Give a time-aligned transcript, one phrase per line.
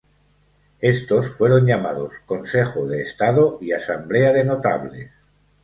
[0.79, 5.11] Estos fueron llamados "Consejo de Estado" y "Asamblea de Notables".